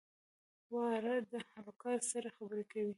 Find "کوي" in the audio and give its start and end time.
2.71-2.89